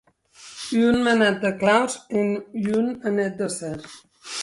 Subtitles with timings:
[0.87, 2.35] Un manat de claus en
[2.81, 3.79] un anèth d’acèr.